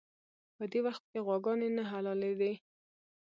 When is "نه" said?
1.77-1.83